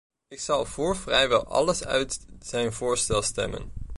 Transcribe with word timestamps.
Ik 0.27 0.39
zal 0.39 0.65
voor 0.65 0.95
vrijwel 0.95 1.45
alles 1.45 1.83
uit 1.83 2.25
zijn 2.39 2.73
voorstel 2.73 3.21
stemmen. 3.21 3.71